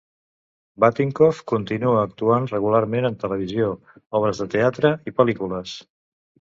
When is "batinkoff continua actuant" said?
0.83-2.49